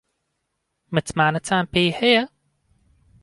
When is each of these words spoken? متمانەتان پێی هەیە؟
متمانەتان 0.93 1.63
پێی 1.73 1.89
هەیە؟ 1.99 2.23